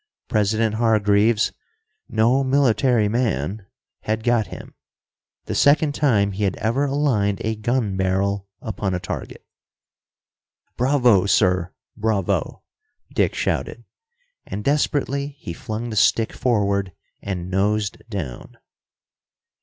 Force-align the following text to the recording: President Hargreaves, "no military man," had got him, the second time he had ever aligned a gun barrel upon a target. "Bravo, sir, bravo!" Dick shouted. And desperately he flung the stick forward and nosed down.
President 0.27 0.73
Hargreaves, 0.73 1.51
"no 2.09 2.43
military 2.43 3.07
man," 3.07 3.67
had 3.99 4.23
got 4.23 4.47
him, 4.47 4.73
the 5.45 5.53
second 5.53 5.93
time 5.93 6.31
he 6.31 6.43
had 6.43 6.55
ever 6.55 6.85
aligned 6.85 7.39
a 7.45 7.55
gun 7.55 7.95
barrel 7.95 8.47
upon 8.63 8.95
a 8.95 8.99
target. 8.99 9.45
"Bravo, 10.75 11.27
sir, 11.27 11.71
bravo!" 11.95 12.63
Dick 13.13 13.35
shouted. 13.35 13.83
And 14.43 14.63
desperately 14.63 15.35
he 15.37 15.53
flung 15.53 15.91
the 15.91 15.95
stick 15.95 16.33
forward 16.33 16.93
and 17.21 17.51
nosed 17.51 18.01
down. 18.09 18.57